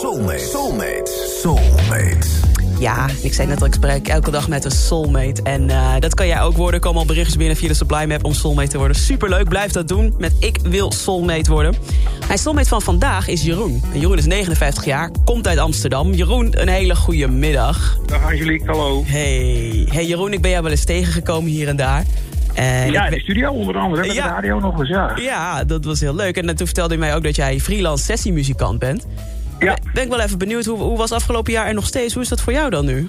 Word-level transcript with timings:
Soulmate. 0.00 0.38
Soulmate. 0.38 1.10
Soulmate. 1.42 2.28
Ja, 2.78 3.06
ik 3.22 3.32
zei 3.32 3.48
net 3.48 3.60
al, 3.60 3.66
ik 3.66 3.74
spreek 3.74 4.08
elke 4.08 4.30
dag 4.30 4.48
met 4.48 4.64
een 4.64 4.70
soulmate. 4.70 5.42
En 5.42 5.68
uh, 5.68 5.94
dat 5.98 6.14
kan 6.14 6.26
jij 6.26 6.40
ook 6.40 6.56
worden. 6.56 6.74
Er 6.74 6.80
komen 6.80 7.00
al 7.00 7.06
berichtjes 7.06 7.36
binnen 7.36 7.56
via 7.56 7.68
de 7.68 7.74
Sublime 7.74 8.14
app 8.14 8.24
om 8.24 8.32
soulmate 8.32 8.68
te 8.68 8.78
worden. 8.78 8.96
Superleuk, 8.96 9.48
blijf 9.48 9.72
dat 9.72 9.88
doen 9.88 10.14
met 10.18 10.32
Ik 10.40 10.58
wil 10.62 10.92
soulmate 10.92 11.50
worden. 11.50 11.74
Mijn 12.26 12.38
soulmate 12.38 12.68
van 12.68 12.82
vandaag 12.82 13.28
is 13.28 13.42
Jeroen. 13.42 13.82
En 13.92 14.00
Jeroen 14.00 14.18
is 14.18 14.26
59 14.26 14.84
jaar, 14.84 15.10
komt 15.24 15.48
uit 15.48 15.58
Amsterdam. 15.58 16.12
Jeroen, 16.12 16.60
een 16.60 16.68
hele 16.68 16.96
goede 16.96 17.28
middag. 17.28 17.98
Dag 18.06 18.24
Angelique, 18.24 18.66
hallo. 18.66 19.02
Hey. 19.06 19.86
hey 19.90 20.06
Jeroen, 20.06 20.32
ik 20.32 20.40
ben 20.40 20.50
jou 20.50 20.62
wel 20.62 20.72
eens 20.72 20.84
tegengekomen 20.84 21.50
hier 21.50 21.68
en 21.68 21.76
daar. 21.76 22.04
Uh, 22.58 22.90
ja, 22.90 23.04
in 23.04 23.12
de 23.12 23.20
studio 23.20 23.52
onder 23.52 23.76
andere, 23.76 24.06
met 24.06 24.16
ja, 24.16 24.28
de 24.28 24.34
radio 24.34 24.58
nog 24.58 24.78
eens, 24.78 24.88
ja. 24.88 25.12
Ja, 25.16 25.64
dat 25.64 25.84
was 25.84 26.00
heel 26.00 26.14
leuk. 26.14 26.36
En 26.36 26.56
toen 26.56 26.66
vertelde 26.66 26.94
je 26.94 27.00
mij 27.00 27.14
ook 27.14 27.22
dat 27.22 27.36
jij 27.36 27.60
freelance 27.60 28.04
sessiemuzikant 28.04 28.78
bent. 28.78 29.06
Ja. 29.58 29.76
Ben 29.92 30.02
ik 30.02 30.08
wel 30.08 30.20
even 30.20 30.38
benieuwd, 30.38 30.64
hoe, 30.64 30.78
hoe 30.78 30.98
was 30.98 31.12
afgelopen 31.12 31.52
jaar 31.52 31.66
en 31.66 31.74
nog 31.74 31.86
steeds? 31.86 32.14
Hoe 32.14 32.22
is 32.22 32.28
dat 32.28 32.40
voor 32.40 32.52
jou 32.52 32.70
dan 32.70 32.86
nu? 32.86 33.06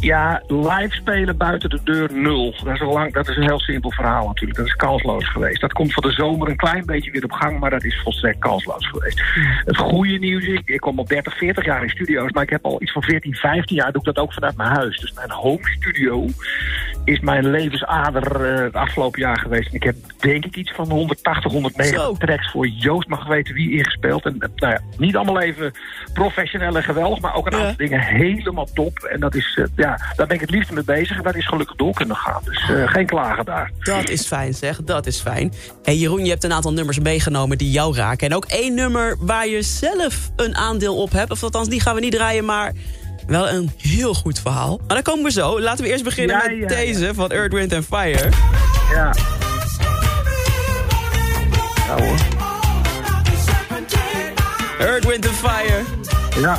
Ja, 0.00 0.42
live 0.46 0.94
spelen 0.94 1.36
buiten 1.36 1.70
de 1.70 1.80
deur 1.84 2.12
nul. 2.12 2.54
Dat 2.64 2.74
is, 2.74 2.80
een 2.80 2.86
lang, 2.86 3.12
dat 3.12 3.28
is 3.28 3.36
een 3.36 3.42
heel 3.42 3.60
simpel 3.60 3.90
verhaal 3.90 4.26
natuurlijk. 4.26 4.58
Dat 4.58 4.66
is 4.66 4.74
kansloos 4.74 5.28
geweest. 5.28 5.60
Dat 5.60 5.72
komt 5.72 5.92
van 5.92 6.02
de 6.02 6.12
zomer 6.12 6.48
een 6.48 6.56
klein 6.56 6.86
beetje 6.86 7.10
weer 7.10 7.24
op 7.24 7.32
gang, 7.32 7.58
maar 7.58 7.70
dat 7.70 7.84
is 7.84 8.00
volstrekt 8.02 8.38
kansloos 8.38 8.88
geweest. 8.88 9.22
Het 9.64 9.76
goede 9.76 10.18
nieuws 10.18 10.44
is, 10.44 10.60
ik 10.64 10.80
kom 10.80 10.98
al 10.98 11.04
30, 11.04 11.36
40 11.36 11.64
jaar 11.64 11.82
in 11.82 11.88
studio's, 11.88 12.32
maar 12.32 12.42
ik 12.42 12.50
heb 12.50 12.64
al 12.64 12.82
iets 12.82 12.92
van 12.92 13.02
14, 13.02 13.34
15 13.34 13.76
jaar 13.76 13.92
doe 13.92 14.00
ik 14.00 14.14
dat 14.14 14.24
ook 14.24 14.32
vanuit 14.32 14.56
mijn 14.56 14.70
huis. 14.70 14.98
Dus 15.00 15.12
mijn 15.12 15.30
home 15.30 15.68
studio 15.78 16.26
is 17.04 17.20
mijn 17.20 17.50
levensader 17.50 18.54
uh, 18.54 18.60
het 18.60 18.74
afgelopen 18.74 19.20
jaar 19.20 19.38
geweest. 19.38 19.68
En 19.68 19.74
ik 19.74 19.82
heb 19.82 19.96
denk 20.18 20.44
ik 20.44 20.56
iets 20.56 20.72
van 20.74 20.90
180, 20.90 21.52
190 21.52 22.00
Zo. 22.00 22.14
tracks 22.14 22.50
voor 22.50 22.66
Joost 22.66 23.08
mag 23.08 23.26
weten 23.26 23.54
wie 23.54 23.72
ingespeeld. 23.72 24.24
En 24.24 24.36
nou 24.38 24.72
ja, 24.72 24.80
niet 24.96 25.16
allemaal 25.16 25.40
even 25.40 25.72
professioneel 26.12 26.76
en 26.76 26.82
geweldig, 26.82 27.20
maar 27.20 27.34
ook 27.34 27.46
een 27.46 27.52
aantal 27.52 27.68
ja. 27.68 27.76
dingen 27.76 28.00
helemaal 28.00 28.68
top. 28.74 28.98
En 28.98 29.20
dat 29.20 29.34
is, 29.34 29.56
uh, 29.56 29.66
ja, 29.76 30.00
daar 30.16 30.26
ben 30.26 30.36
ik 30.36 30.40
het 30.40 30.50
liefst 30.50 30.70
mee 30.70 30.84
bezig. 30.84 31.16
En 31.16 31.22
dat 31.22 31.34
is 31.34 31.46
gelukkig 31.46 31.76
door 31.76 31.94
kunnen 31.94 32.16
gaan. 32.16 32.40
Dus 32.44 32.68
uh, 32.68 32.88
geen 32.88 33.06
klagen 33.06 33.44
daar. 33.44 33.70
Dat 33.78 34.08
is 34.08 34.26
fijn 34.26 34.54
zeg, 34.54 34.82
dat 34.84 35.06
is 35.06 35.20
fijn. 35.20 35.52
Hey 35.82 35.96
Jeroen, 35.96 36.24
je 36.24 36.30
hebt 36.30 36.44
een 36.44 36.52
aantal 36.52 36.72
nummers 36.72 36.98
meegenomen 36.98 37.58
die 37.58 37.70
jou 37.70 37.96
raken. 37.96 38.28
En 38.28 38.36
ook 38.36 38.44
één 38.44 38.74
nummer 38.74 39.16
waar 39.20 39.46
je 39.46 39.62
zelf 39.62 40.30
een 40.36 40.56
aandeel 40.56 40.96
op 40.96 41.12
hebt. 41.12 41.30
Of 41.30 41.42
althans, 41.42 41.68
die 41.68 41.80
gaan 41.80 41.94
we 41.94 42.00
niet 42.00 42.12
draaien, 42.12 42.44
maar 42.44 42.72
wel 43.30 43.50
een 43.50 43.70
heel 43.76 44.14
goed 44.14 44.40
verhaal. 44.40 44.76
Maar 44.86 44.94
dan 44.94 45.02
komen 45.02 45.24
we 45.24 45.30
zo. 45.30 45.60
Laten 45.60 45.84
we 45.84 45.90
eerst 45.90 46.04
beginnen 46.04 46.36
Ja, 46.36 46.42
met 46.46 46.58
ja, 46.58 46.66
deze 46.66 47.04
ja. 47.04 47.14
van 47.14 47.30
Earth, 47.30 47.52
Wind 47.52 47.74
Fire. 47.86 48.28
Ja. 48.92 49.14
Ja 51.86 52.02
hoor. 52.02 52.16
Earth, 54.78 55.04
Wind 55.04 55.26
Fire. 55.26 55.82
Ja. 56.40 56.58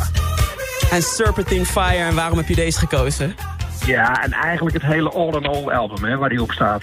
En 0.92 1.02
Serpentine 1.02 1.66
Fire. 1.66 1.97
En 1.97 2.16
waarom 2.16 2.38
heb 2.38 2.47
je 2.47 2.55
deze 2.55 2.80
gekozen? 2.80 3.36
Ja, 3.86 4.23
en 4.23 4.31
eigenlijk 4.31 4.81
het 4.81 4.92
hele 4.92 5.09
All 5.09 5.27
in 5.27 5.45
All 5.45 5.69
album 5.69 6.03
hè, 6.03 6.17
waar 6.17 6.30
die 6.30 6.42
op 6.42 6.52
staat. 6.52 6.81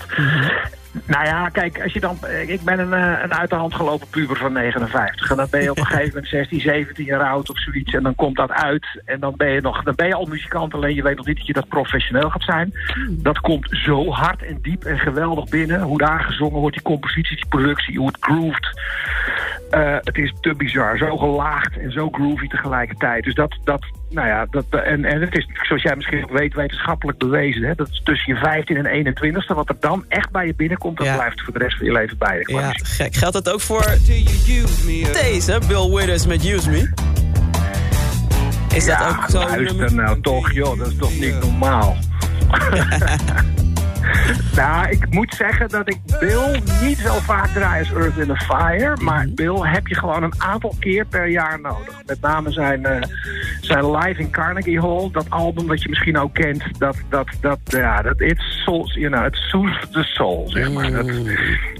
Nou 1.06 1.24
ja, 1.24 1.48
kijk, 1.48 1.82
als 1.82 1.92
je 1.92 2.00
dan, 2.00 2.18
ik 2.46 2.62
ben 2.62 2.78
een, 2.78 2.92
eh, 2.92 3.22
een 3.22 3.34
uit 3.34 3.50
de 3.50 3.56
hand 3.56 3.74
gelopen 3.74 4.08
puber 4.10 4.36
van 4.36 4.52
59. 4.52 5.30
En 5.30 5.36
dan 5.36 5.46
ben 5.50 5.62
je 5.62 5.70
op 5.70 5.78
een 5.78 5.86
gegeven 5.86 6.08
moment 6.08 6.28
16, 6.28 6.60
17 6.60 7.04
jaar 7.04 7.22
oud 7.22 7.50
of 7.50 7.58
zoiets. 7.58 7.94
En 7.94 8.02
dan 8.02 8.14
komt 8.14 8.36
dat 8.36 8.50
uit. 8.50 9.02
En 9.04 9.20
dan 9.20 9.34
ben 9.36 9.50
je, 9.50 9.60
nog, 9.60 9.82
dan 9.82 9.94
ben 9.94 10.06
je 10.06 10.14
al 10.14 10.26
muzikant, 10.26 10.74
alleen 10.74 10.94
je 10.94 11.02
weet 11.02 11.16
nog 11.16 11.26
niet 11.26 11.36
dat 11.36 11.46
je 11.46 11.52
dat 11.52 11.68
professioneel 11.68 12.30
gaat 12.30 12.42
zijn. 12.42 12.72
Dat 13.10 13.40
komt 13.40 13.68
zo 13.70 14.10
hard 14.10 14.42
en 14.42 14.58
diep 14.62 14.84
en 14.84 14.98
geweldig 14.98 15.48
binnen. 15.48 15.82
Hoe 15.82 15.98
daar 15.98 16.20
gezongen 16.20 16.60
wordt, 16.60 16.76
die 16.76 16.84
compositie, 16.84 17.36
die 17.36 17.48
productie, 17.48 17.98
hoe 17.98 18.06
het 18.06 18.16
grooved. 18.20 18.80
Uh, 19.70 19.96
het 20.00 20.16
is 20.18 20.34
te 20.40 20.54
bizar. 20.56 20.98
Zo 20.98 21.16
gelaagd 21.16 21.78
en 21.78 21.92
zo 21.92 22.08
groovy 22.10 22.46
tegelijkertijd. 22.46 23.24
Dus 23.24 23.34
dat, 23.34 23.56
dat 23.64 23.84
nou 24.10 24.28
ja, 24.28 24.46
dat, 24.50 24.64
en, 24.70 25.04
en 25.04 25.20
het 25.20 25.36
is, 25.36 25.48
zoals 25.62 25.82
jij 25.82 25.96
misschien 25.96 26.22
ook 26.24 26.38
weet, 26.38 26.54
wetenschappelijk 26.54 27.18
bewezen. 27.18 27.62
Hè? 27.62 27.74
Dat 27.74 27.88
is 27.88 28.00
tussen 28.04 28.34
je 28.34 28.40
15 28.40 28.86
en 28.86 29.06
21ste. 29.16 29.54
Wat 29.54 29.68
er 29.68 29.76
dan 29.80 30.04
echt 30.08 30.30
bij 30.30 30.46
je 30.46 30.54
binnenkomt, 30.54 30.96
dat 30.98 31.06
Ja. 31.06 31.14
blijft 31.14 31.40
voor 31.40 31.52
de 31.52 31.58
rest 31.58 31.76
van 31.76 31.86
je 31.86 31.92
leven 31.92 32.18
bij 32.18 32.38
je. 32.38 32.52
Ja, 32.54 32.70
gek. 32.72 33.14
Geldt 33.14 33.34
dat 33.34 33.52
ook 33.52 33.60
voor 33.60 33.84
deze, 34.06 35.60
Bill 35.68 35.90
Withers 35.90 36.26
met 36.26 36.44
Use 36.44 36.70
Me? 36.70 36.90
Is 38.74 38.84
dat 38.86 38.98
Ja, 38.98 39.08
ook 39.08 39.24
zo'n 39.28 39.40
luister 39.40 39.76
nummer? 39.76 39.94
nou 39.94 40.20
toch, 40.20 40.52
joh, 40.52 40.78
dat 40.78 40.86
is 40.86 40.96
toch 40.96 41.18
niet 41.18 41.40
normaal. 41.40 41.96
nou, 44.56 44.88
ik 44.88 45.10
moet 45.10 45.34
zeggen 45.34 45.68
dat 45.68 45.88
ik 45.88 45.98
Bill 46.20 46.60
niet 46.82 46.98
zo 46.98 47.12
vaak 47.18 47.46
draai 47.46 47.78
als 47.78 47.92
Earth 47.92 48.16
in 48.16 48.26
the 48.26 48.36
Fire. 48.36 48.96
Maar 49.02 49.24
Mhm. 49.24 49.34
Bill 49.34 49.60
heb 49.62 49.86
je 49.86 49.94
gewoon 49.94 50.22
een 50.22 50.32
aantal 50.38 50.74
keer 50.78 51.04
per 51.06 51.26
jaar 51.28 51.60
nodig. 51.60 52.02
Met 52.06 52.20
name 52.20 52.50
zijn, 52.52 52.84
eh, 52.86 53.02
zijn 53.60 53.90
live 53.90 54.20
in 54.20 54.30
Carnegie 54.30 54.80
Hall. 54.80 55.08
Dat 55.12 55.30
album 55.30 55.66
wat 55.66 55.82
je 55.82 55.88
misschien 55.88 56.18
ook 56.18 56.34
kent. 56.34 56.62
Dat, 56.78 56.96
dat, 57.08 57.28
dat, 57.40 57.58
ja, 57.64 58.02
dat 58.02 58.20
it's 58.20 58.62
souls, 58.64 58.94
you 58.94 59.10
know, 59.10 59.26
it 59.26 59.34
soothes 59.36 59.86
the 59.92 60.02
soul, 60.02 60.48
zeg 60.48 60.72
maar. 60.72 60.90
Dat, 60.90 61.06
Mm. 61.08 61.26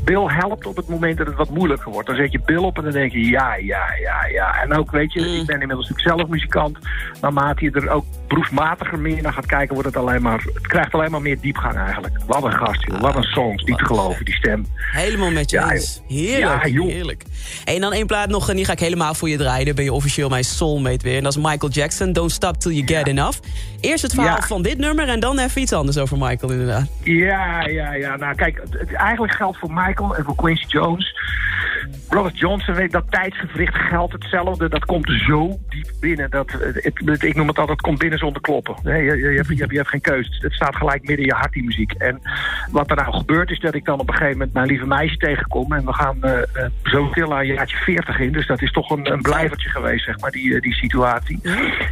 Bill 0.05 0.25
helpt 0.27 0.67
op 0.67 0.77
het 0.77 0.89
moment 0.89 1.19
dat 1.19 1.27
het 1.27 1.37
wat 1.37 1.51
moeilijker 1.51 1.93
wordt. 1.93 2.07
Dan 2.07 2.17
zet 2.17 2.33
je 2.33 2.41
Bill 2.45 2.57
op 2.57 2.77
en 2.79 2.83
dan 2.83 2.93
denk 2.93 3.13
je 3.13 3.25
ja, 3.29 3.55
ja, 3.55 3.85
ja, 4.03 4.27
ja. 4.33 4.63
En 4.63 4.73
ook, 4.75 4.91
weet 4.91 5.13
je, 5.13 5.21
Mm. 5.21 5.27
ik 5.27 5.47
ben 5.47 5.61
inmiddels 5.61 5.89
natuurlijk 5.89 6.19
zelf 6.19 6.29
muzikant. 6.31 6.79
Naarmate 7.21 7.65
je 7.65 7.71
er 7.71 7.89
ook 7.91 8.05
beroepsmatiger 8.29 8.99
meer 8.99 9.23
naar 9.23 9.33
gaat 9.33 9.47
kijken, 9.47 9.75
wordt 9.75 9.89
het 9.89 9.97
alleen 9.99 10.23
maar, 10.23 10.43
het 10.55 10.67
krijgt 10.67 10.95
alleen 10.95 11.11
maar 11.11 11.23
meer 11.23 11.41
diepgang 11.41 11.77
eigenlijk. 11.77 12.15
Wat 12.41 12.53
een 12.53 12.59
gast, 12.59 12.85
joh. 12.87 13.01
Wat 13.01 13.17
een 13.17 13.23
songs, 13.23 13.65
niet 13.65 13.79
te 13.79 13.85
geloven, 13.85 14.25
die 14.25 14.35
stem. 14.35 14.67
Helemaal 14.93 15.31
met 15.31 15.51
je 15.51 15.57
Ja, 15.57 15.71
eens. 15.73 16.01
Heerlijk, 16.09 16.67
Ja, 16.67 16.83
heerlijk. 16.85 17.25
En 17.65 17.81
dan 17.81 17.93
één 17.93 18.07
plaat 18.07 18.29
nog, 18.29 18.49
en 18.51 18.57
die 18.57 18.65
ga 18.65 18.73
ik 18.73 18.79
helemaal 18.81 19.15
voor 19.15 19.29
je 19.29 19.37
draaien. 19.37 19.67
Dan 19.67 19.75
ben 19.75 19.85
je 19.85 19.93
officieel 19.93 20.29
mijn 20.29 20.45
soulmate 20.45 21.05
weer. 21.05 21.17
En 21.17 21.23
dat 21.23 21.37
is 21.37 21.43
Michael 21.43 21.73
Jackson, 21.73 22.13
Don't 22.13 22.33
Stop 22.33 22.57
Till 22.61 22.73
You 22.73 22.87
Get 22.99 23.07
Enough. 23.07 23.39
Eerst 23.81 24.03
het 24.03 24.15
verhaal 24.15 24.43
van 24.43 24.63
dit 24.63 24.79
nummer 24.79 25.09
en 25.09 25.21
dan 25.21 25.39
even 25.39 25.61
iets 25.61 25.73
anders 25.73 25.99
over 25.99 26.19
Michael 26.19 26.53
inderdaad. 26.53 26.87
Ja, 27.03 27.67
ja, 27.67 27.93
ja. 27.93 28.17
Nou, 28.17 28.35
kijk, 28.35 28.61
het, 28.65 28.73
het- 28.81 28.93
eigenlijk 28.93 29.33
geldt 29.35 29.59
voor 29.59 29.73
Michael 29.73 30.17
en 30.17 30.25
voor 30.25 30.35
Quincy 30.35 30.65
Jones. 30.67 31.15
Robert 32.09 32.39
Johnson 32.39 32.75
weet 32.75 32.93
dat 32.93 33.11
tijdsgevricht 33.11 33.75
geldt 33.75 34.13
hetzelfde. 34.13 34.69
Dat 34.69 34.85
komt 34.85 35.11
zo 35.27 35.59
diep 35.69 35.91
binnen. 36.01 36.31
Dat, 36.31 36.49
eh, 36.51 36.59
het, 36.61 37.01
het- 37.05 37.23
ik 37.23 37.35
noem 37.35 37.49
het 37.49 37.59
altijd, 37.59 37.77
het 37.79 37.87
komt 37.87 37.99
binnen 37.99 38.19
zonder 38.19 38.43
kloppen. 38.43 38.75
Nee, 38.83 39.05
je, 39.05 39.11
hebt, 39.11 39.49
je, 39.49 39.55
hebt, 39.57 39.71
je 39.71 39.77
hebt 39.77 39.89
geen 39.89 40.01
keuze. 40.01 40.31
Het 40.39 40.53
staat 40.53 40.77
gelijk 40.77 40.99
midden 41.01 41.19
in 41.19 41.25
je 41.25 41.33
hart, 41.35 41.53
die 41.53 41.65
muziek. 41.65 41.93
En 41.93 42.21
wat 42.71 42.91
er 42.91 42.97
nou 42.97 43.13
gebeurt 43.17 43.51
is 43.51 43.61
dat 43.61 43.75
ik 43.75 43.85
dan 43.85 44.01
op 44.01 44.09
een 44.09 44.15
gegeven 44.15 44.33
moment 44.39 44.53
mijn 44.53 44.67
lieve 44.67 44.87
meisje 44.87 45.17
tegenkom. 45.17 45.73
En 45.73 45.85
we 45.85 45.93
gaan 45.93 46.23
eh, 46.23 46.39
eh, 46.43 46.71
zo 46.83 47.11
til 47.11 47.35
aan 47.37 47.47
jaartje 47.47 47.77
40 47.77 48.19
in. 48.19 48.33
Dus 48.33 48.47
dat 48.47 48.63
is 48.63 48.73
toch 48.73 48.91
een, 48.91 49.13
een 49.13 49.23
blijvertje 49.23 49.69
geweest, 49.69 50.05
zeg 50.05 50.21
maar, 50.21 50.31
die, 50.31 50.61
die 50.61 50.75
situatie. 50.75 51.41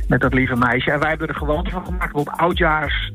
Met 0.09 0.21
dat 0.21 0.34
lieve 0.34 0.57
meisje. 0.57 0.91
En 0.91 0.99
wij 1.01 1.09
hebben 1.09 1.28
er 1.28 1.34
gewoon 1.34 1.69
van 1.71 1.84
gemaakt 1.84 2.15
op 2.15 2.28
oudjaars 2.28 3.13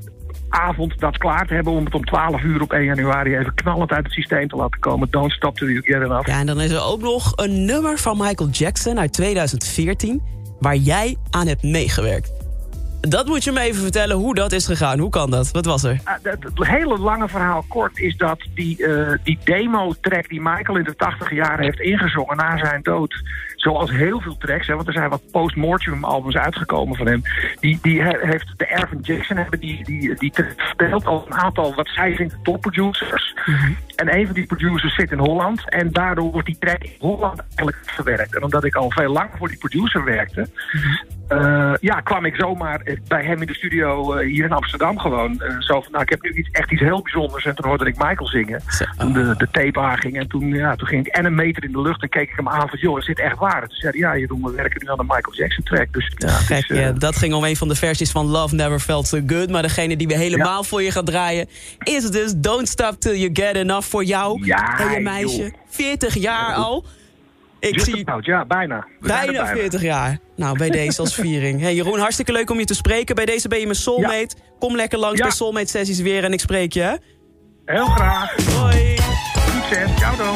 avond 0.52 1.00
dat 1.00 1.18
klaar 1.18 1.48
te 1.48 1.54
hebben 1.54 1.74
om 1.74 1.86
het 1.86 1.94
om 1.94 2.06
12 2.06 2.42
uur 2.42 2.62
op 2.62 2.74
1 2.74 2.84
januari 2.84 3.38
even 3.38 3.54
knallend 3.54 3.92
uit 3.92 4.04
het 4.04 4.14
systeem 4.14 4.48
te 4.48 4.56
laten 4.56 4.80
komen. 4.80 5.08
Don't 5.12 5.32
stop 5.32 5.58
till 5.58 5.68
you 5.68 5.82
get 5.82 6.02
enough. 6.02 6.28
Ja, 6.28 6.40
en 6.40 6.46
dan 6.46 6.62
is 6.62 6.72
er 6.72 6.84
ook 6.84 7.02
nog 7.02 7.34
een 7.36 7.66
nummer 7.66 7.98
van 7.98 8.18
Michael 8.18 8.50
Jackson 8.50 9.00
uit 9.00 9.14
2014... 9.14 10.22
waar 10.60 10.76
jij 10.76 11.18
aan 11.30 11.48
hebt 11.48 11.64
meegewerkt. 11.64 12.32
Dat 13.02 13.28
moet 13.28 13.44
je 13.44 13.52
me 13.52 13.60
even 13.60 13.82
vertellen 13.82 14.16
hoe 14.16 14.36
dat 14.36 14.52
is 14.52 14.66
gegaan. 14.66 15.00
Hoe 15.00 15.10
kan 15.10 15.32
dat? 15.32 15.52
Wat 15.52 15.66
was 15.66 15.84
er? 15.84 15.94
Uh, 15.94 16.14
het, 16.22 16.68
hele 16.68 16.98
lange 16.98 17.28
verhaal 17.28 17.66
kort 17.68 18.00
is 18.00 18.18
dat 18.18 18.40
die, 18.54 18.78
uh, 18.78 19.12
die 19.24 19.40
demo-track 19.44 20.30
die 20.30 20.42
Michael 20.42 20.78
in 20.78 20.84
de 20.84 20.96
80 20.96 21.32
jaren 21.32 21.64
heeft 21.64 21.80
ingezongen 21.80 22.38
na 22.38 22.58
zijn 22.58 22.82
dood, 22.82 23.24
zoals 23.62 23.92
heel 23.92 24.20
veel 24.20 24.38
tracks, 24.38 24.68
hè, 24.68 24.76
want 24.76 24.88
er 24.88 24.94
zijn 24.94 25.10
wat 25.10 25.32
post-mortem 25.32 26.04
albums 26.04 26.36
uitgekomen 26.36 26.96
van 26.96 27.08
hem, 27.08 27.22
die, 27.60 27.80
die 27.82 28.02
he, 28.02 28.18
heeft 28.22 28.54
de 28.58 28.66
Ervin 28.66 29.00
Jackson 29.02 29.38
hebben 29.38 29.60
die, 29.60 29.84
die, 29.84 30.16
die 30.16 30.32
gespeeld 30.34 31.06
als 31.06 31.26
een 31.26 31.34
aantal 31.34 31.76
wat 31.76 31.88
zij 31.88 32.16
vindt 32.16 32.36
topproducers. 32.44 33.34
Mm 33.46 33.56
-hmm. 33.56 33.78
En 33.96 34.16
een 34.18 34.26
van 34.26 34.36
die 34.36 34.46
producers 34.46 34.96
zit 34.96 35.12
in 35.12 35.18
Holland 35.18 35.70
en 35.70 35.92
daardoor 35.92 36.32
wordt 36.32 36.48
die 36.48 36.58
track 36.60 36.84
in 36.84 36.96
Holland 37.00 37.40
eigenlijk 37.40 37.78
verwerkt. 37.86 38.36
En 38.36 38.44
omdat 38.44 38.64
ik 38.64 38.76
al 38.76 38.92
veel 38.92 39.12
langer 39.12 39.38
voor 39.38 39.48
die 39.48 39.58
producer 39.58 40.04
werkte, 40.04 40.40
mm 40.40 40.82
-hmm. 40.82 41.00
Eh, 41.32 41.74
ja, 41.80 42.00
kwam 42.02 42.26
ik 42.26 42.36
zomaar 42.36 42.82
bij 43.08 43.24
hem 43.26 43.42
in 43.42 43.48
de 43.48 43.54
studio 43.56 44.14
eh, 44.14 44.28
hier 44.28 44.46
in 44.46 44.52
Amsterdam 44.52 45.00
gewoon. 45.00 45.42
eh, 45.42 45.56
zo 45.60 45.82
van, 45.82 45.92
nou, 45.92 46.04
ik 46.04 46.10
heb 46.10 46.22
nu 46.22 46.32
iets, 46.34 46.50
echt 46.52 46.72
iets 46.72 46.82
heel 46.82 47.02
bijzonders. 47.02 47.46
En 47.46 47.56
toen 47.56 47.68
hoorde 47.68 47.86
ik 47.86 47.98
Michael 47.98 48.28
zingen. 48.28 48.62
Toen 48.98 49.14
de, 49.14 49.36
de 49.38 49.48
tape 49.52 49.80
aanging. 49.80 50.20
En 50.20 50.28
toen, 50.28 50.48
ja, 50.54 50.76
toen 50.76 50.88
ging 50.88 51.06
ik 51.08 51.14
en 51.14 51.26
een 51.26 51.36
meter 51.36 51.64
in 51.64 51.72
de 51.72 51.82
lucht 51.82 52.02
en 52.02 52.10
keek 52.10 52.30
ik 52.30 52.36
hem 52.36 52.50
aan 52.50 52.70
van, 52.70 52.80
joh, 52.80 52.98
is 52.98 53.06
dit 53.06 53.20
echt 53.20 53.38
waar? 53.38 53.62
En 53.62 53.68
toen 53.68 53.78
zei 53.78 53.92
hij, 53.92 54.00
ja, 54.00 54.18
Jeroen, 54.18 54.44
we 54.44 54.52
werken 54.52 54.82
nu 54.84 54.92
aan 54.92 54.98
de 54.98 55.04
Michael 55.04 55.36
Jackson 55.36 55.64
track. 55.64 55.94
Dus 55.94 56.12
ja, 56.16 56.30
Gek, 56.30 57.00
dat 57.00 57.16
ging 57.16 57.34
om 57.34 57.44
een 57.44 57.56
van 57.56 57.68
de 57.68 57.76
versies 57.76 58.12
van 58.12 58.26
Love 58.26 58.56
Never 58.56 58.80
Felt 58.80 59.08
So 59.08 59.20
Good. 59.28 59.50
Maar 59.50 59.62
degene 59.62 59.96
die 59.98 60.08
we 60.08 60.16
helemaal 60.18 60.64
voor 60.64 60.82
je 60.82 60.92
gaat 60.92 61.06
draaien... 61.06 61.48
is 61.80 62.10
dus 62.10 62.34
Don't 62.38 62.68
Stop 62.68 63.00
Till 63.00 63.16
You 63.20 63.30
Get 63.34 63.56
Enough 63.56 63.88
voor 63.88 64.04
jou 64.04 64.46
Ja, 64.46 64.80
en 64.80 64.86
je 64.86 64.94
joh. 64.94 65.04
meisje. 65.04 65.52
40 65.70 66.16
jaar 66.16 66.54
al. 66.54 66.86
Ik 67.70 67.74
just 67.74 67.86
zie 67.86 68.00
about, 68.08 68.26
ja, 68.26 68.46
bijna. 68.46 68.88
Bijna 69.00 69.32
bijna. 69.44 69.46
40 69.56 69.82
jaar. 69.82 70.18
Nou, 70.36 70.58
bij 70.58 70.70
deze 70.70 71.02
als 71.02 71.16
viering. 71.16 71.62
Hey 71.62 71.76
Jeroen, 71.76 72.00
hartstikke 72.00 72.32
leuk 72.32 72.50
om 72.50 72.60
je 72.60 72.66
te 72.66 72.76
spreken. 72.76 73.16
Bij 73.16 73.26
deze 73.26 73.48
ben 73.48 73.60
je 73.60 73.66
mijn 73.66 73.78
soulmate. 73.78 74.36
Kom 74.60 74.76
lekker 74.76 75.00
langs 75.00 75.18
Ja. 75.18 75.24
bij 75.26 75.34
Soulmate 75.36 75.68
Sessies 75.68 76.00
weer 76.00 76.24
en 76.24 76.34
ik 76.34 76.40
spreek 76.40 76.74
je. 76.74 76.82
hè? 76.82 76.94
Heel 77.66 77.86
graag. 77.86 78.36
Hoi. 78.56 78.96
Succes. 79.36 79.90
Ciao 79.98 80.16
dan. 80.18 80.36